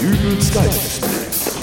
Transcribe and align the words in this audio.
Dübels 0.00 0.54
Geistesblitz. 0.54 1.58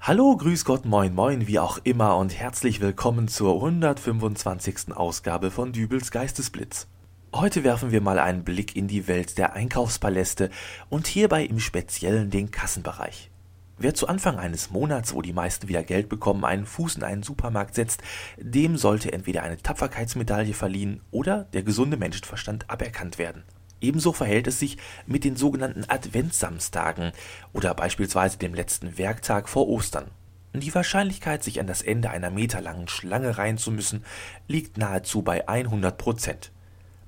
Hallo, 0.00 0.36
grüß 0.38 0.64
Gott, 0.64 0.86
moin, 0.86 1.14
moin, 1.14 1.46
wie 1.46 1.58
auch 1.58 1.76
immer 1.84 2.16
und 2.16 2.32
herzlich 2.34 2.80
willkommen 2.80 3.28
zur 3.28 3.56
125. 3.56 4.96
Ausgabe 4.96 5.50
von 5.50 5.72
Dübels 5.72 6.10
Geistesblitz. 6.10 6.86
Heute 7.34 7.62
werfen 7.62 7.92
wir 7.92 8.00
mal 8.00 8.18
einen 8.18 8.42
Blick 8.42 8.74
in 8.74 8.88
die 8.88 9.06
Welt 9.06 9.36
der 9.36 9.52
Einkaufspaläste 9.52 10.48
und 10.88 11.06
hierbei 11.06 11.44
im 11.44 11.60
Speziellen 11.60 12.30
den 12.30 12.50
Kassenbereich. 12.50 13.30
Wer 13.78 13.92
zu 13.92 14.08
Anfang 14.08 14.38
eines 14.38 14.70
Monats, 14.70 15.12
wo 15.12 15.20
die 15.20 15.34
meisten 15.34 15.68
wieder 15.68 15.82
Geld 15.82 16.08
bekommen, 16.08 16.46
einen 16.46 16.64
Fuß 16.64 16.96
in 16.96 17.02
einen 17.02 17.22
Supermarkt 17.22 17.74
setzt, 17.74 18.02
dem 18.38 18.78
sollte 18.78 19.12
entweder 19.12 19.42
eine 19.42 19.58
Tapferkeitsmedaille 19.58 20.54
verliehen 20.54 21.02
oder 21.10 21.44
der 21.52 21.62
gesunde 21.62 21.98
Menschenverstand 21.98 22.70
aberkannt 22.70 23.18
werden. 23.18 23.44
Ebenso 23.82 24.14
verhält 24.14 24.46
es 24.46 24.58
sich 24.58 24.78
mit 25.06 25.24
den 25.24 25.36
sogenannten 25.36 25.84
Adventssamstagen 25.88 27.12
oder 27.52 27.74
beispielsweise 27.74 28.38
dem 28.38 28.54
letzten 28.54 28.96
Werktag 28.96 29.46
vor 29.46 29.68
Ostern. 29.68 30.10
Die 30.54 30.74
Wahrscheinlichkeit, 30.74 31.44
sich 31.44 31.60
an 31.60 31.66
das 31.66 31.82
Ende 31.82 32.08
einer 32.08 32.30
meterlangen 32.30 32.88
Schlange 32.88 33.36
reihen 33.36 33.58
zu 33.58 33.70
müssen, 33.70 34.06
liegt 34.48 34.78
nahezu 34.78 35.20
bei 35.20 35.46
100 35.46 35.98
Prozent. 35.98 36.50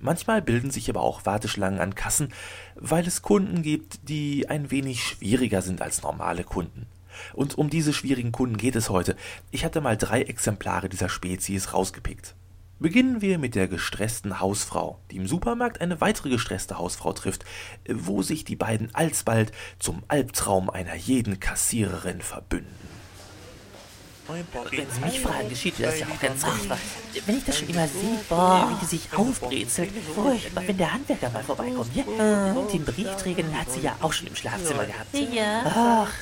Manchmal 0.00 0.42
bilden 0.42 0.70
sich 0.70 0.88
aber 0.88 1.02
auch 1.02 1.26
Warteschlangen 1.26 1.80
an 1.80 1.94
Kassen, 1.94 2.32
weil 2.76 3.06
es 3.06 3.22
Kunden 3.22 3.62
gibt, 3.62 4.08
die 4.08 4.48
ein 4.48 4.70
wenig 4.70 5.02
schwieriger 5.02 5.60
sind 5.60 5.82
als 5.82 6.02
normale 6.02 6.44
Kunden. 6.44 6.86
Und 7.34 7.58
um 7.58 7.68
diese 7.68 7.92
schwierigen 7.92 8.30
Kunden 8.30 8.56
geht 8.56 8.76
es 8.76 8.90
heute. 8.90 9.16
Ich 9.50 9.64
hatte 9.64 9.80
mal 9.80 9.96
drei 9.96 10.22
Exemplare 10.22 10.88
dieser 10.88 11.08
Spezies 11.08 11.72
rausgepickt. 11.72 12.36
Beginnen 12.80 13.20
wir 13.20 13.38
mit 13.38 13.56
der 13.56 13.66
gestressten 13.66 14.38
Hausfrau, 14.38 15.00
die 15.10 15.16
im 15.16 15.26
Supermarkt 15.26 15.80
eine 15.80 16.00
weitere 16.00 16.28
gestresste 16.28 16.78
Hausfrau 16.78 17.12
trifft, 17.12 17.44
wo 17.92 18.22
sich 18.22 18.44
die 18.44 18.54
beiden 18.54 18.94
alsbald 18.94 19.50
zum 19.80 20.04
Albtraum 20.06 20.70
einer 20.70 20.94
jeden 20.94 21.40
Kassiererin 21.40 22.20
verbünden. 22.20 22.97
Wenn 24.28 24.90
Sie 24.90 25.00
mich 25.00 25.20
fragen, 25.20 25.48
geschieht 25.48 25.74
das 25.80 26.00
ja 26.00 26.06
auch 26.06 26.20
ganz 26.20 26.44
einfach. 26.44 26.76
Wenn 27.24 27.38
ich 27.38 27.44
das 27.44 27.58
schon 27.58 27.68
immer 27.68 27.88
sehe, 27.88 28.18
boah, 28.28 28.68
wie 28.70 28.84
die 28.84 28.86
sich 28.86 29.08
aufbrezelt, 29.16 29.90
furchtbar, 30.14 30.62
wenn 30.66 30.76
der 30.76 30.92
Handwerker 30.92 31.30
mal 31.30 31.42
vorbeikommt, 31.42 31.96
ja? 31.96 32.04
Den 32.70 32.84
Briefträger, 32.84 33.42
den 33.42 33.58
hat 33.58 33.72
sie 33.72 33.80
ja 33.80 33.96
auch 34.00 34.12
schon 34.12 34.26
im 34.26 34.36
Schlafzimmer 34.36 34.84
gehabt. 34.84 35.16
Ja. 35.32 35.62
Ach, 35.64 36.12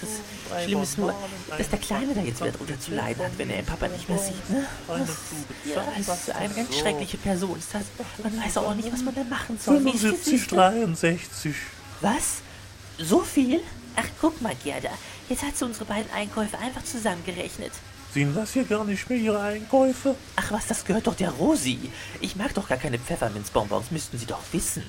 das 0.51 0.65
Schlimm 0.65 0.83
ist 0.83 0.98
nur, 0.98 1.15
dass 1.59 1.69
der 1.69 1.79
Kleine 1.81 2.15
da 2.15 2.21
jetzt 2.21 2.41
wieder 2.41 2.53
drunter 2.53 2.79
zu 2.79 2.93
leiden 2.93 3.25
hat, 3.25 3.33
wenn 3.39 3.51
er 3.51 3.57
den 3.57 3.67
Papa 3.67 3.89
nicht 3.89 4.09
mehr 4.09 4.19
sieht, 4.19 4.51
ne? 4.51 4.67
Das 4.87 6.19
ist 6.20 6.31
eine 6.31 6.55
ganz 6.55 6.77
schreckliche 6.77 7.17
Person. 7.17 7.59
Ist 7.59 7.75
das, 7.75 7.83
man 8.23 8.41
weiß 8.41 8.59
auch 8.59 8.75
nicht, 8.75 8.93
was 8.93 9.03
man 9.03 9.15
da 9.15 9.25
machen 9.25 9.59
soll. 9.59 9.85
Wie 9.85 9.91
ist 9.91 10.05
das 10.05 10.20
75, 10.20 10.25
Siehste? 10.25 10.55
63. 10.55 11.55
Was? 12.01 12.43
So 12.98 13.20
viel? 13.20 13.61
Ach, 13.97 14.07
guck 14.20 14.41
mal, 14.43 14.55
Gerda. 14.63 14.91
Jetzt 15.29 15.43
hat 15.43 15.57
sie 15.57 15.65
unsere 15.65 15.87
beiden 15.87 16.11
Einkäufe 16.13 16.57
einfach 16.59 16.85
zusammengerechnet. 16.85 17.73
Sind 18.12 18.35
das 18.35 18.53
hier 18.55 18.65
gar 18.65 18.85
nicht 18.85 19.09
mehr 19.11 19.19
Ihre 19.19 19.41
Einkäufe? 19.41 20.15
Ach 20.37 20.53
was, 20.53 20.67
das 20.67 20.85
gehört 20.85 21.07
doch 21.07 21.15
der 21.15 21.31
Rosi. 21.31 21.91
Ich 22.21 22.37
mag 22.37 22.55
doch 22.55 22.69
gar 22.69 22.79
keine 22.79 22.98
Pfefferminzbonbons, 22.98 23.91
müssten 23.91 24.19
Sie 24.19 24.27
doch 24.27 24.41
wissen. 24.53 24.85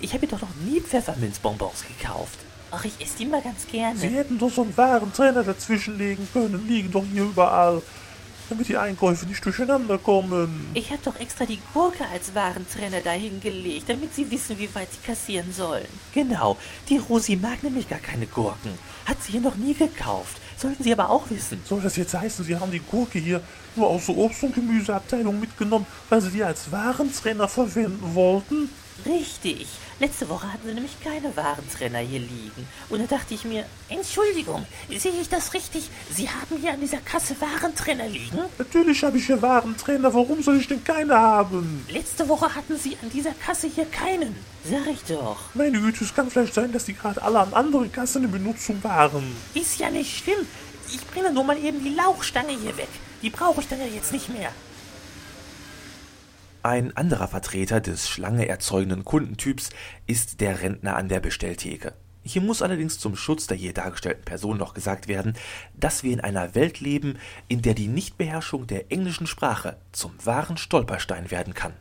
Ich 0.00 0.14
habe 0.14 0.26
doch 0.26 0.40
noch 0.40 0.54
nie 0.64 0.80
Pfefferminzbonbons 0.80 1.84
gekauft. 1.86 2.38
Ach, 2.70 2.84
ich 2.84 3.00
esse 3.00 3.18
die 3.18 3.26
mal 3.26 3.42
ganz 3.42 3.66
gerne. 3.66 3.98
Sie 3.98 4.08
hätten 4.08 4.38
doch 4.38 4.50
so 4.50 4.62
einen 4.62 4.76
wahren 4.76 5.12
Trainer 5.12 5.42
dazwischenlegen 5.42 6.28
können. 6.32 6.66
Liegen 6.68 6.90
doch 6.90 7.04
hier 7.12 7.24
überall. 7.24 7.82
Damit 8.50 8.68
die 8.68 8.76
Einkäufe 8.76 9.26
nicht 9.26 9.44
durcheinander 9.44 9.96
kommen. 9.96 10.66
Ich 10.74 10.90
habe 10.90 11.00
doch 11.04 11.18
extra 11.20 11.46
die 11.46 11.60
Gurke 11.72 12.04
als 12.12 12.34
Warentrenner 12.34 13.00
dahin 13.00 13.40
gelegt, 13.40 13.88
damit 13.88 14.12
sie 14.12 14.28
wissen, 14.28 14.58
wie 14.58 14.74
weit 14.74 14.88
sie 14.92 15.06
kassieren 15.06 15.52
sollen. 15.52 15.86
Genau, 16.12 16.56
die 16.88 16.98
Rosi 16.98 17.36
mag 17.36 17.62
nämlich 17.62 17.88
gar 17.88 18.00
keine 18.00 18.26
Gurken. 18.26 18.72
Hat 19.06 19.22
sie 19.22 19.32
hier 19.32 19.40
noch 19.40 19.54
nie 19.54 19.74
gekauft. 19.74 20.36
Sollten 20.56 20.82
Sie 20.82 20.92
aber 20.92 21.08
auch 21.08 21.30
wissen. 21.30 21.62
Soll 21.64 21.80
das 21.80 21.96
jetzt 21.96 22.12
heißen, 22.12 22.44
Sie 22.44 22.56
haben 22.56 22.72
die 22.72 22.80
Gurke 22.80 23.18
hier 23.20 23.40
nur 23.76 23.86
aus 23.86 24.06
der 24.06 24.16
Obst- 24.16 24.42
und 24.42 24.54
Gemüseabteilung 24.54 25.38
mitgenommen, 25.40 25.86
weil 26.08 26.20
Sie 26.20 26.30
die 26.30 26.42
als 26.42 26.70
Warentrenner 26.70 27.48
verwenden 27.48 28.14
wollten? 28.14 28.68
Richtig. 29.06 29.66
Letzte 29.98 30.28
Woche 30.28 30.52
hatten 30.52 30.66
sie 30.66 30.74
nämlich 30.74 30.98
keine 31.02 31.36
Warentrenner 31.36 31.98
hier 31.98 32.20
liegen. 32.20 32.66
Und 32.88 33.00
da 33.00 33.16
dachte 33.16 33.34
ich 33.34 33.44
mir, 33.44 33.66
Entschuldigung, 33.88 34.66
sehe 34.88 35.12
ich 35.20 35.28
das 35.28 35.52
richtig? 35.52 35.90
Sie 36.14 36.28
haben 36.28 36.56
hier 36.60 36.72
an 36.72 36.80
dieser 36.80 36.98
Kasse 36.98 37.36
Warentrenner 37.40 38.08
liegen? 38.08 38.38
Natürlich 38.58 39.02
habe 39.02 39.18
ich 39.18 39.26
hier 39.26 39.40
Warentrenner. 39.42 40.12
Warum 40.12 40.42
soll 40.42 40.58
ich 40.58 40.68
denn 40.68 40.82
keine 40.82 41.18
haben? 41.18 41.84
Letzte 41.88 42.28
Woche 42.28 42.54
hatten 42.54 42.78
sie 42.78 42.96
an 43.02 43.10
dieser 43.10 43.32
Kasse 43.32 43.68
hier 43.68 43.86
keinen. 43.86 44.34
Sag 44.64 44.86
ich 44.86 45.02
doch. 45.04 45.38
Meine 45.54 45.80
Güte, 45.80 46.04
es 46.04 46.14
kann 46.14 46.30
vielleicht 46.30 46.54
sein, 46.54 46.72
dass 46.72 46.84
die 46.84 46.94
gerade 46.94 47.22
alle 47.22 47.40
an 47.40 47.54
anderen 47.54 47.92
Kassen 47.92 48.24
in 48.24 48.30
Benutzung 48.30 48.82
waren. 48.82 49.36
Ist 49.54 49.78
ja 49.78 49.90
nicht 49.90 50.18
schlimm. 50.18 50.46
Ich 50.88 51.06
bringe 51.06 51.30
nur 51.32 51.44
mal 51.44 51.58
eben 51.58 51.82
die 51.84 51.94
Lauchstange 51.94 52.52
hier 52.52 52.76
weg. 52.76 52.88
Die 53.22 53.30
brauche 53.30 53.60
ich 53.60 53.68
dann 53.68 53.80
ja 53.80 53.86
jetzt 53.86 54.12
nicht 54.12 54.28
mehr. 54.28 54.50
Ein 56.62 56.94
anderer 56.94 57.26
Vertreter 57.26 57.80
des 57.80 58.06
Schlange 58.10 58.46
erzeugenden 58.46 59.02
Kundentyps 59.02 59.70
ist 60.06 60.42
der 60.42 60.60
Rentner 60.60 60.94
an 60.94 61.08
der 61.08 61.20
Bestelltheke. 61.20 61.94
Hier 62.22 62.42
muss 62.42 62.60
allerdings 62.60 62.98
zum 62.98 63.16
Schutz 63.16 63.46
der 63.46 63.56
hier 63.56 63.72
dargestellten 63.72 64.26
Person 64.26 64.58
noch 64.58 64.74
gesagt 64.74 65.08
werden, 65.08 65.38
dass 65.74 66.02
wir 66.02 66.12
in 66.12 66.20
einer 66.20 66.54
Welt 66.54 66.80
leben, 66.80 67.16
in 67.48 67.62
der 67.62 67.72
die 67.72 67.88
Nichtbeherrschung 67.88 68.66
der 68.66 68.92
englischen 68.92 69.26
Sprache 69.26 69.78
zum 69.92 70.12
wahren 70.22 70.58
Stolperstein 70.58 71.30
werden 71.30 71.54
kann. 71.54 71.72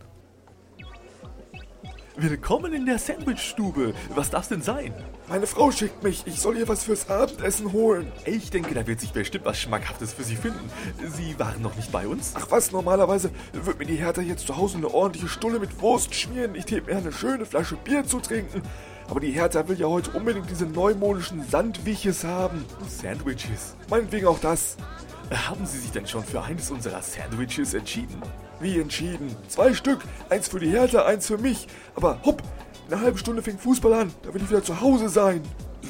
Willkommen 2.22 2.74
in 2.74 2.86
der 2.86 3.00
Sandwichstube. 3.00 3.94
Was 4.14 4.30
darf's 4.30 4.50
denn 4.50 4.62
sein? 4.62 4.94
Meine 5.30 5.48
Frau 5.48 5.72
schickt 5.72 6.04
mich, 6.04 6.28
ich 6.28 6.42
soll 6.42 6.58
ihr 6.58 6.68
was 6.68 6.84
fürs 6.84 7.10
Abendessen 7.10 7.72
holen. 7.72 8.12
Ich 8.26 8.50
denke, 8.50 8.76
da 8.76 8.86
wird 8.86 9.00
sich 9.00 9.14
bestimmt 9.14 9.46
was 9.46 9.58
Schmackhaftes 9.58 10.12
für 10.12 10.26
Sie 10.26 10.36
finden. 10.36 10.70
Sie 11.16 11.40
waren 11.40 11.62
noch 11.62 11.78
nicht 11.78 11.94
bei 11.94 12.10
uns? 12.10 12.34
Ach 12.36 12.48
was, 12.50 12.74
normalerweise 12.74 13.32
wird 13.54 13.80
mir 13.80 13.86
die 13.86 13.96
Hertha 13.96 14.20
jetzt 14.20 14.48
zu 14.48 14.58
Hause 14.58 14.80
eine 14.80 14.94
ordentliche 14.94 15.30
Stulle 15.30 15.60
mit 15.60 15.82
Wurst 15.82 16.14
schmieren. 16.14 16.56
Ich 16.56 16.66
täte 16.66 16.92
mir 16.92 16.98
eine 16.98 17.14
schöne 17.14 17.46
Flasche 17.46 17.78
Bier 17.78 18.04
zu 18.04 18.20
trinken. 18.20 18.64
Aber 19.08 19.22
die 19.22 19.32
Hertha 19.32 19.70
will 19.70 19.80
ja 19.80 19.88
heute 19.88 20.12
unbedingt 20.12 20.50
diese 20.50 20.66
neumodischen 20.66 21.48
Sandwiches 21.50 22.26
haben. 22.26 22.66
Sandwiches. 22.86 23.78
Meinetwegen 23.90 24.28
auch 24.28 24.40
das. 24.40 24.76
Haben 25.32 25.66
Sie 25.66 25.78
sich 25.78 25.92
denn 25.92 26.06
schon 26.06 26.26
für 26.26 26.42
eines 26.42 26.70
unserer 26.70 27.02
Sandwiches 27.02 27.74
entschieden? 27.74 28.22
Wie 28.60 28.80
entschieden. 28.80 29.36
Zwei 29.48 29.74
Stück. 29.74 30.00
Eins 30.30 30.48
für 30.50 30.60
die 30.60 30.70
Hertha, 30.70 31.06
eins 31.06 31.28
für 31.28 31.38
mich. 31.38 31.68
Aber 31.96 32.20
hopp, 32.26 32.44
in 32.88 32.94
einer 32.94 33.04
halben 33.04 33.18
Stunde 33.18 33.42
fängt 33.42 33.62
Fußball 33.62 33.94
an. 33.94 34.14
Da 34.24 34.34
will 34.34 34.42
ich 34.42 34.50
wieder 34.50 34.64
zu 34.64 34.82
Hause 34.82 35.10
sein. 35.10 35.42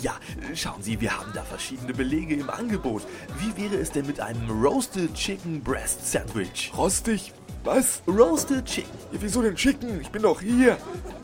Ja, 0.02 0.14
schauen 0.54 0.82
Sie, 0.82 1.02
wir 1.02 1.18
haben 1.18 1.32
da 1.34 1.42
verschiedene 1.44 1.94
Belege 1.94 2.36
im 2.36 2.50
Angebot. 2.50 3.02
Wie 3.40 3.62
wäre 3.62 3.76
es 3.82 3.92
denn 3.92 4.06
mit 4.06 4.20
einem 4.20 4.50
Roasted 4.50 5.14
Chicken 5.16 5.62
Breast 5.62 6.10
Sandwich? 6.12 6.72
Rostig? 6.78 7.34
Was? 7.64 8.02
Roasted 8.08 8.66
Chicken. 8.66 8.98
Ja, 9.12 9.18
wieso 9.22 9.42
denn 9.42 9.58
schicken? 9.58 10.00
Ich 10.00 10.10
bin 10.10 10.22
doch 10.22 10.40
hier. 10.42 10.78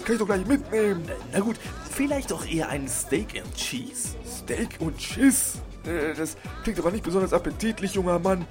Kann 0.04 0.14
ich 0.16 0.20
doch 0.20 0.26
gleich 0.26 0.46
mitnehmen. 0.46 1.04
Na 1.32 1.40
gut, 1.40 1.56
vielleicht 1.92 2.32
doch 2.32 2.46
eher 2.46 2.68
ein 2.70 2.88
Steak 2.90 3.40
and 3.42 3.56
Cheese? 3.56 4.10
Steak 4.28 4.78
und 4.80 5.02
Schiss. 5.02 5.60
Äh, 5.86 6.14
Das 6.16 6.36
klingt 6.64 6.80
aber 6.80 6.92
nicht 6.92 7.04
besonders 7.06 7.32
appetitlich, 7.34 7.94
junger 7.94 8.20
Mann. 8.20 8.46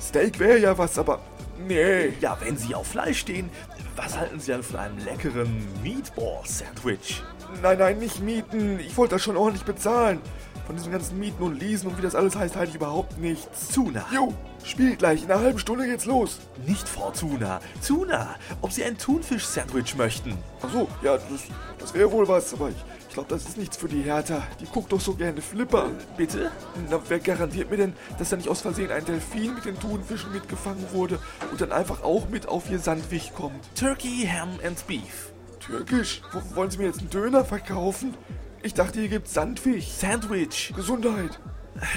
Steak 0.00 0.38
wäre 0.38 0.58
ja 0.58 0.76
was, 0.76 0.98
aber 0.98 1.20
nee. 1.66 2.12
Ja, 2.20 2.36
wenn 2.40 2.56
Sie 2.56 2.74
auf 2.74 2.88
Fleisch 2.88 3.20
stehen, 3.20 3.50
was 3.96 4.16
halten 4.16 4.40
Sie 4.40 4.52
dann 4.52 4.62
von 4.62 4.80
einem 4.80 4.98
leckeren 4.98 5.66
Meatball 5.82 6.40
Sandwich? 6.44 7.22
Nein, 7.62 7.78
nein, 7.78 7.98
nicht 7.98 8.20
mieten. 8.20 8.78
Ich 8.80 8.96
wollte 8.96 9.16
das 9.16 9.22
schon 9.22 9.36
ordentlich 9.36 9.64
bezahlen. 9.64 10.20
Von 10.70 10.76
diesen 10.76 10.92
ganzen 10.92 11.18
Mieten 11.18 11.42
und 11.42 11.58
Leasen 11.58 11.88
und 11.88 11.98
wie 11.98 12.02
das 12.02 12.14
alles 12.14 12.36
heißt, 12.36 12.54
halte 12.54 12.68
ich 12.70 12.76
überhaupt 12.76 13.18
nichts. 13.18 13.74
Tuna. 13.74 14.06
Jo, 14.14 14.32
spielt 14.62 15.00
gleich. 15.00 15.24
In 15.24 15.28
einer 15.32 15.40
halben 15.40 15.58
Stunde 15.58 15.84
geht's 15.84 16.04
los. 16.04 16.38
Nicht 16.64 16.88
Fortuna. 16.88 17.58
Tuna. 17.84 18.36
Ob 18.62 18.70
Sie 18.70 18.84
ein 18.84 18.96
Thunfisch-Sandwich 18.96 19.96
möchten? 19.96 20.38
Ach 20.62 20.72
so, 20.72 20.86
ja, 21.02 21.14
das, 21.14 21.40
das 21.76 21.92
wäre 21.92 22.12
wohl 22.12 22.28
was, 22.28 22.54
aber 22.54 22.68
ich, 22.68 22.76
ich 23.08 23.14
glaube, 23.14 23.28
das 23.30 23.48
ist 23.48 23.58
nichts 23.58 23.78
für 23.78 23.88
die 23.88 24.02
Hertha. 24.02 24.44
Die 24.60 24.66
guckt 24.66 24.92
doch 24.92 25.00
so 25.00 25.14
gerne 25.14 25.42
Flipper. 25.42 25.90
Bitte? 26.16 26.52
Na, 26.88 27.00
wer 27.08 27.18
garantiert 27.18 27.68
mir 27.68 27.78
denn, 27.78 27.94
dass 28.20 28.28
da 28.28 28.36
nicht 28.36 28.48
aus 28.48 28.60
Versehen 28.60 28.92
ein 28.92 29.04
Delfin 29.04 29.56
mit 29.56 29.64
den 29.64 29.76
Thunfischen 29.76 30.30
mitgefangen 30.30 30.86
wurde 30.92 31.18
und 31.50 31.60
dann 31.60 31.72
einfach 31.72 32.04
auch 32.04 32.28
mit 32.28 32.46
auf 32.46 32.70
ihr 32.70 32.78
Sandwich 32.78 33.32
kommt? 33.34 33.58
Turkey, 33.74 34.24
Ham 34.32 34.50
and 34.64 34.86
Beef. 34.86 35.32
Türkisch? 35.58 36.22
Wo, 36.30 36.54
wollen 36.54 36.70
Sie 36.70 36.78
mir 36.78 36.86
jetzt 36.86 37.00
einen 37.00 37.10
Döner 37.10 37.44
verkaufen? 37.44 38.14
Ich 38.62 38.74
dachte, 38.74 39.00
hier 39.00 39.08
gibt's 39.08 39.32
Sandwich. 39.32 39.90
Sandwich. 39.90 40.72
Gesundheit. 40.76 41.40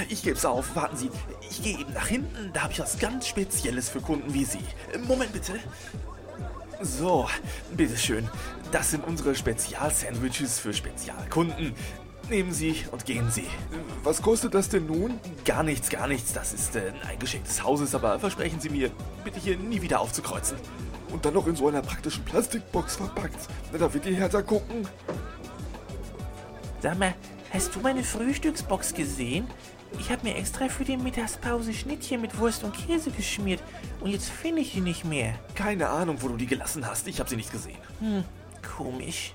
Ich 0.08 0.22
geb's 0.22 0.46
auf. 0.46 0.74
Warten 0.74 0.96
Sie. 0.96 1.10
Ich 1.50 1.62
gehe 1.62 1.78
eben 1.78 1.92
nach 1.92 2.06
hinten. 2.06 2.50
Da 2.54 2.62
habe 2.62 2.72
ich 2.72 2.80
was 2.80 2.98
ganz 2.98 3.26
Spezielles 3.26 3.90
für 3.90 4.00
Kunden 4.00 4.32
wie 4.32 4.44
Sie. 4.44 4.60
Moment 5.06 5.32
bitte. 5.32 5.60
So, 6.80 7.28
bitteschön. 7.76 8.28
Das 8.72 8.90
sind 8.90 9.04
unsere 9.06 9.34
Spezialsandwiches 9.34 10.58
für 10.58 10.72
Spezialkunden. 10.72 11.74
Nehmen 12.30 12.52
Sie 12.52 12.82
und 12.90 13.04
gehen 13.04 13.30
Sie. 13.30 13.46
Was 14.02 14.22
kostet 14.22 14.54
das 14.54 14.70
denn 14.70 14.86
nun? 14.86 15.20
Gar 15.44 15.62
nichts, 15.62 15.90
gar 15.90 16.08
nichts. 16.08 16.32
Das 16.32 16.54
ist 16.54 16.74
äh, 16.76 16.92
ein 17.06 17.18
Geschenk 17.18 17.44
des 17.44 17.62
Hauses, 17.62 17.94
aber 17.94 18.18
versprechen 18.18 18.60
Sie 18.60 18.70
mir, 18.70 18.90
bitte 19.22 19.38
hier 19.38 19.58
nie 19.58 19.82
wieder 19.82 20.00
aufzukreuzen. 20.00 20.56
Und 21.12 21.26
dann 21.26 21.34
noch 21.34 21.46
in 21.46 21.56
so 21.56 21.68
einer 21.68 21.82
praktischen 21.82 22.24
Plastikbox 22.24 22.96
verpackt. 22.96 23.48
Da 23.72 23.92
wird 23.92 24.06
die 24.06 24.14
Hertha 24.14 24.40
gucken. 24.40 24.88
Sag 26.84 26.98
mal, 26.98 27.14
hast 27.50 27.74
du 27.74 27.80
meine 27.80 28.04
Frühstücksbox 28.04 28.92
gesehen? 28.92 29.46
Ich 29.98 30.10
habe 30.10 30.28
mir 30.28 30.36
extra 30.36 30.68
für 30.68 30.84
die 30.84 30.98
Mittagspause 30.98 31.72
Schnittchen 31.72 32.20
mit 32.20 32.38
Wurst 32.38 32.62
und 32.62 32.76
Käse 32.76 33.10
geschmiert 33.10 33.62
und 34.00 34.10
jetzt 34.10 34.28
finde 34.28 34.60
ich 34.60 34.72
die 34.72 34.82
nicht 34.82 35.02
mehr. 35.02 35.32
Keine 35.54 35.88
Ahnung, 35.88 36.18
wo 36.20 36.28
du 36.28 36.36
die 36.36 36.44
gelassen 36.44 36.86
hast. 36.86 37.08
Ich 37.08 37.20
habe 37.20 37.30
sie 37.30 37.36
nicht 37.36 37.50
gesehen. 37.50 37.78
Hm, 38.00 38.22
komisch. 38.76 39.32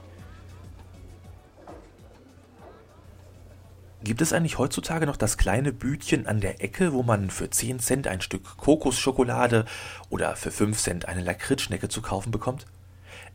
Gibt 4.03 4.21
es 4.21 4.31
eigentlich 4.31 4.59
heutzutage 4.59 5.07
noch 5.07 5.17
das 5.17 5.39
kleine 5.39 5.73
Bütchen 5.73 6.27
an 6.27 6.41
der 6.41 6.63
Ecke, 6.63 6.93
wo 6.93 7.01
man 7.01 7.31
für 7.31 7.49
10 7.49 7.79
Cent 7.79 8.05
ein 8.05 8.21
Stück 8.21 8.57
Kokosschokolade 8.57 9.65
oder 10.11 10.35
für 10.35 10.51
5 10.51 10.77
Cent 10.77 11.07
eine 11.07 11.23
Lakritzschnecke 11.23 11.89
zu 11.89 12.03
kaufen 12.03 12.29
bekommt? 12.29 12.67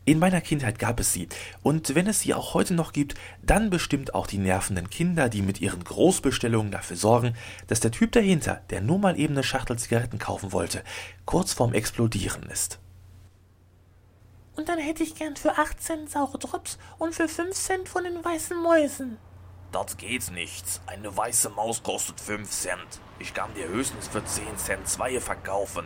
In 0.07 0.19
meiner 0.19 0.39
Kindheit 0.39 0.77
gab 0.77 0.99
es 0.99 1.13
sie, 1.13 1.27
und 1.63 1.95
wenn 1.95 2.05
es 2.05 2.19
sie 2.19 2.35
auch 2.35 2.53
heute 2.53 2.75
noch 2.75 2.93
gibt, 2.93 3.15
dann 3.41 3.71
bestimmt 3.71 4.13
auch 4.13 4.27
die 4.27 4.37
nervenden 4.37 4.91
Kinder, 4.91 5.29
die 5.29 5.41
mit 5.41 5.59
ihren 5.61 5.83
Großbestellungen 5.83 6.71
dafür 6.71 6.95
sorgen, 6.95 7.35
dass 7.65 7.79
der 7.79 7.89
Typ 7.89 8.11
dahinter, 8.11 8.61
der 8.69 8.81
nur 8.81 8.99
mal 8.99 9.19
eben 9.19 9.33
eine 9.33 9.43
Schachtel 9.43 9.79
Zigaretten 9.79 10.19
kaufen 10.19 10.51
wollte, 10.51 10.83
kurz 11.25 11.53
vorm 11.53 11.73
Explodieren 11.73 12.43
ist. 12.43 12.79
Und 14.55 14.69
dann 14.69 14.77
hätte 14.77 15.01
ich 15.01 15.15
gern 15.15 15.35
für 15.35 15.57
8 15.57 15.81
Cent 15.81 16.09
saure 16.11 16.37
Drops 16.37 16.77
und 16.99 17.15
für 17.15 17.27
5 17.27 17.55
Cent 17.55 17.89
von 17.89 18.03
den 18.03 18.23
weißen 18.23 18.61
Mäusen. 18.61 19.17
Das 19.71 19.97
geht 19.97 20.31
nicht. 20.31 20.65
Eine 20.85 21.17
weiße 21.17 21.49
Maus 21.49 21.81
kostet 21.81 22.21
5 22.21 22.49
Cent. 22.49 23.01
Ich 23.17 23.33
kann 23.33 23.53
dir 23.55 23.67
höchstens 23.67 24.07
für 24.07 24.23
10 24.23 24.55
Cent 24.57 24.87
zwei 24.87 25.19
verkaufen. 25.19 25.85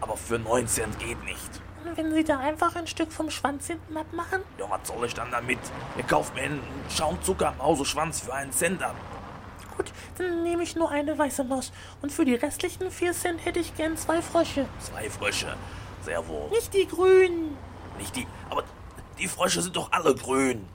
Aber 0.00 0.18
für 0.18 0.38
9 0.38 0.68
Cent 0.68 0.98
geht 1.00 1.24
nicht. 1.24 1.62
Und 1.88 1.96
wenn 1.96 2.12
Sie 2.12 2.24
da 2.24 2.38
einfach 2.38 2.76
ein 2.76 2.86
Stück 2.86 3.10
vom 3.10 3.30
Schwanz 3.30 3.66
hinten 3.66 3.96
abmachen? 3.96 4.42
Ja, 4.58 4.68
was 4.68 4.86
soll 4.86 5.06
ich 5.06 5.14
dann 5.14 5.30
damit? 5.30 5.58
Ihr 5.96 6.02
kauft 6.02 6.34
mir 6.34 6.42
einen 6.42 6.62
Schaumzucker-Mauseschwanz 6.90 8.20
für 8.20 8.34
einen 8.34 8.52
Cent 8.52 8.82
ab. 8.82 8.94
Gut, 9.74 9.86
dann 10.18 10.42
nehme 10.42 10.62
ich 10.64 10.76
nur 10.76 10.90
eine 10.90 11.16
weiße 11.16 11.44
Maus. 11.44 11.72
Und 12.02 12.12
für 12.12 12.26
die 12.26 12.34
restlichen 12.34 12.90
4 12.90 13.12
Cent 13.14 13.44
hätte 13.44 13.60
ich 13.60 13.74
gern 13.74 13.96
zwei 13.96 14.20
Frösche. 14.20 14.66
Zwei 14.80 15.08
Frösche. 15.08 15.56
Sehr 16.02 16.26
wohl. 16.28 16.50
Nicht 16.50 16.74
die 16.74 16.86
grünen. 16.86 17.56
Nicht 17.96 18.14
die. 18.16 18.26
Aber 18.50 18.64
die 19.18 19.28
Frösche 19.28 19.62
sind 19.62 19.74
doch 19.74 19.90
alle 19.90 20.14
grün. 20.14 20.68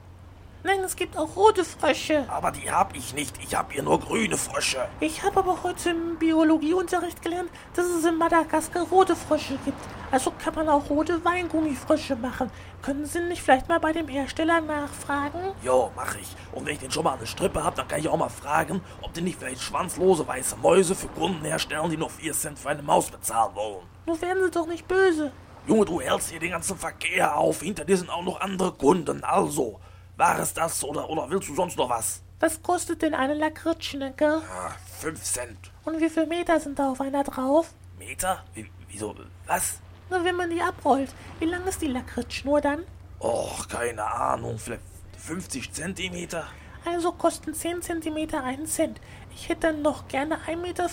Nein, 0.64 0.80
es 0.80 0.96
gibt 0.96 1.16
auch 1.16 1.36
rote 1.36 1.64
Frösche. 1.64 2.26
Aber 2.28 2.52
die 2.52 2.72
hab 2.72 2.96
ich 2.96 3.14
nicht. 3.14 3.36
Ich 3.44 3.54
hab 3.54 3.72
hier 3.72 3.84
nur 3.84 4.00
grüne 4.00 4.38
Frösche. 4.38 4.88
Ich 5.00 5.22
habe 5.22 5.42
aber 5.42 5.62
heute 5.62 5.92
im 5.92 6.18
Biologieunterricht 6.18 7.22
gelernt, 7.22 7.52
dass 7.76 7.86
es 7.86 8.04
in 8.04 8.18
Madagaskar 8.18 8.88
rote 8.88 9.16
Frösche 9.16 9.60
gibt. 9.64 9.78
Also 10.14 10.32
kann 10.38 10.54
man 10.54 10.70
auch 10.70 10.92
rote 10.92 11.26
Weingummifrösche 11.26 12.16
machen. 12.16 12.52
Können 12.84 13.04
Sie 13.04 13.20
nicht 13.20 13.42
vielleicht 13.42 13.68
mal 13.68 13.80
bei 13.80 13.94
dem 13.94 14.08
Hersteller 14.08 14.62
nachfragen? 14.62 15.40
Jo, 15.64 15.92
mach 15.96 16.16
ich. 16.16 16.28
Und 16.52 16.68
wenn 16.68 16.74
ich 16.74 16.80
denn 16.82 16.92
schon 16.92 17.04
mal 17.04 17.18
eine 17.18 17.26
Strippe 17.26 17.64
hab, 17.64 17.74
dann 17.74 17.88
kann 17.88 18.00
ich 18.00 18.08
auch 18.08 18.18
mal 18.18 18.30
fragen, 18.30 18.82
ob 19.02 19.12
die 19.14 19.22
nicht 19.22 19.40
vielleicht 19.40 19.64
schwanzlose 19.64 20.28
weiße 20.28 20.58
Mäuse 20.58 20.94
für 20.94 21.08
Kunden 21.08 21.44
herstellen, 21.44 21.90
die 21.90 21.98
nur 21.98 22.12
4 22.12 22.32
Cent 22.34 22.60
für 22.60 22.70
eine 22.70 22.84
Maus 22.84 23.10
bezahlen 23.10 23.56
wollen. 23.56 23.88
Nur 24.06 24.22
werden 24.22 24.44
Sie 24.44 24.52
doch 24.52 24.68
nicht 24.68 24.88
böse. 24.88 25.32
Junge, 25.66 25.86
du 25.86 26.00
hältst 26.00 26.30
hier 26.30 26.40
den 26.40 26.52
ganzen 26.52 26.78
Verkehr 26.78 27.36
auf. 27.36 27.62
Hinter 27.62 27.84
dir 27.84 27.98
sind 27.98 28.12
auch 28.12 28.24
noch 28.24 28.40
andere 28.40 28.72
Kunden. 28.72 29.24
Also, 29.24 29.80
war 30.16 30.38
es 30.38 30.54
das 30.54 30.84
oder, 30.84 31.10
oder 31.10 31.28
willst 31.32 31.50
du 31.50 31.56
sonst 31.56 31.76
noch 31.76 31.90
was? 31.90 32.22
Was 32.40 32.62
kostet 32.62 33.02
denn 33.02 33.16
eine 33.16 33.34
Lakritzschnecke? 33.34 34.44
Ah, 34.48 34.74
5 35.00 35.24
Cent. 35.24 35.72
Und 35.86 36.00
wie 36.00 36.10
viele 36.12 36.28
Meter 36.28 36.60
sind 36.60 36.78
da 36.78 36.92
auf 36.92 37.02
einer 37.02 37.24
drauf? 37.24 37.74
Meter? 37.98 38.44
Wie, 38.54 38.70
wieso? 38.90 39.16
Was? 39.48 39.80
Nur 40.14 40.24
wenn 40.26 40.36
man 40.36 40.52
die 40.52 40.62
abrollt. 40.62 41.10
Wie 41.40 41.46
lang 41.46 41.66
ist 41.66 41.82
die 41.82 41.88
Lakritzschnur 41.88 42.62
dann? 42.62 42.84
Och, 43.20 43.68
keine 43.68 44.04
Ahnung. 44.04 44.60
Vielleicht 44.60 44.84
50 45.18 45.74
Zentimeter? 45.74 46.46
Also 46.86 47.14
kosten 47.14 47.56
10 47.56 47.82
Zentimeter 47.82 48.44
einen 48.44 48.68
Cent. 48.68 49.02
Ich 49.34 49.50
hätte 49.50 49.68
dann 49.68 49.82
noch 49.82 50.08
gerne 50.08 50.38
1,50 50.48 50.58
Meter 50.58 50.88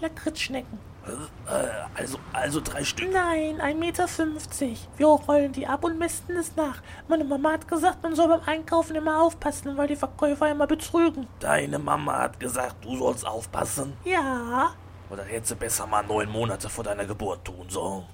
Lakritzschnecken. 0.00 0.78
Äh, 1.06 2.00
also, 2.00 2.18
also 2.32 2.62
drei 2.62 2.82
Stück. 2.82 3.12
Nein, 3.12 3.60
1,50 3.60 3.74
Meter. 3.74 4.06
Wir 4.96 5.06
rollen 5.06 5.52
die 5.52 5.66
ab 5.66 5.84
und 5.84 5.98
mästen 5.98 6.34
es 6.38 6.56
nach. 6.56 6.80
Meine 7.08 7.24
Mama 7.24 7.52
hat 7.52 7.68
gesagt, 7.68 8.02
man 8.02 8.16
soll 8.16 8.28
beim 8.28 8.40
Einkaufen 8.46 8.96
immer 8.96 9.20
aufpassen, 9.20 9.76
weil 9.76 9.88
die 9.88 9.96
Verkäufer 9.96 10.50
immer 10.50 10.66
betrügen. 10.66 11.26
Deine 11.40 11.78
Mama 11.78 12.20
hat 12.20 12.40
gesagt, 12.40 12.82
du 12.86 12.96
sollst 12.96 13.26
aufpassen? 13.26 13.92
Ja. 14.06 14.72
Oder 15.12 15.24
hättest 15.24 15.50
du 15.50 15.56
besser 15.56 15.86
mal 15.86 16.02
neun 16.02 16.30
Monate 16.30 16.70
vor 16.70 16.84
deiner 16.84 17.04
Geburt 17.04 17.44
tun 17.44 17.66
sollen? 17.68 18.04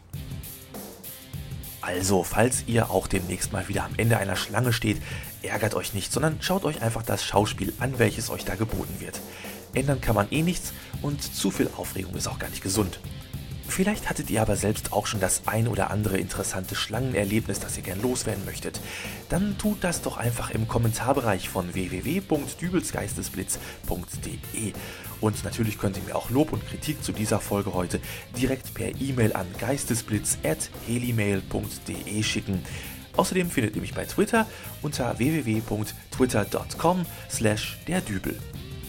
Also, 1.81 2.25
falls 2.25 2.65
ihr 2.67 2.91
auch 2.91 3.07
demnächst 3.07 3.53
mal 3.53 3.69
wieder 3.69 3.85
am 3.85 3.95
Ende 3.97 4.19
einer 4.19 4.37
Schlange 4.37 4.73
steht, 4.73 5.01
ärgert 5.43 5.75
euch 5.75 5.95
nicht, 5.95 6.13
sondern 6.13 6.39
schaut 6.41 6.65
euch 6.65 6.83
einfach 6.83 7.03
das 7.03 7.25
Schauspiel 7.25 7.73
an, 7.79 7.99
welches 7.99 8.31
euch 8.31 8.45
da 8.45 8.57
geboten 8.57 8.97
wird. 8.99 9.21
Ändern 9.75 10.01
kann 10.01 10.15
man 10.15 10.31
eh 10.31 10.43
nichts 10.43 10.73
und 11.03 11.23
zu 11.23 11.51
viel 11.51 11.71
Aufregung 11.77 12.15
ist 12.15 12.27
auch 12.27 12.39
gar 12.39 12.51
nicht 12.51 12.63
gesund. 12.63 12.99
Vielleicht 13.69 14.09
hattet 14.09 14.31
ihr 14.31 14.41
aber 14.41 14.57
selbst 14.57 14.95
auch 14.95 15.07
schon 15.07 15.21
das 15.21 15.43
ein 15.47 15.69
oder 15.69 15.91
andere 15.91 16.17
interessante 16.17 16.75
Schlangenerlebnis, 16.75 17.61
das 17.61 17.77
ihr 17.77 17.83
gern 17.83 18.01
loswerden 18.01 18.47
möchtet. 18.47 18.81
Dann 19.29 19.59
tut 19.59 19.85
das 19.85 20.01
doch 20.01 20.17
einfach 20.17 20.49
im 20.51 20.67
Kommentarbereich 20.67 21.51
von 21.51 21.75
www.dübelsgeistesblitz.de. 21.75 24.73
Und 25.21 25.45
natürlich 25.45 25.79
könnt 25.79 25.97
ihr 25.97 26.03
mir 26.05 26.17
auch 26.17 26.31
Lob 26.31 26.53
und 26.53 26.65
Kritik 26.67 27.03
zu 27.03 27.13
dieser 27.13 27.41
Folge 27.41 27.75
heute 27.75 28.01
direkt 28.37 28.73
per 28.75 29.01
E-Mail 29.01 29.33
an 29.35 29.47
geistesblitz.helimail.de 29.59 32.23
schicken. 32.23 32.63
Außerdem 33.17 33.51
findet 33.51 33.75
ihr 33.75 33.83
mich 33.83 33.95
bei 33.95 34.05
Twitter 34.05 34.47
unter 34.81 35.19
www.twitter.com 35.19 37.05
slash 37.29 37.81
der 37.89 38.01
Dübel. 38.01 38.39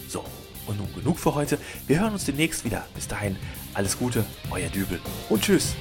So, 0.08 0.24
und 0.68 0.78
nun 0.78 0.94
genug 0.94 1.18
für 1.18 1.34
heute. 1.34 1.58
Wir 1.88 2.00
hören 2.00 2.14
uns 2.14 2.26
demnächst 2.26 2.64
wieder. 2.64 2.86
Bis 2.94 3.08
dahin, 3.08 3.36
alles 3.74 3.98
Gute, 3.98 4.24
euer 4.52 4.70
Dübel 4.70 5.00
und 5.30 5.42
tschüss. 5.42 5.74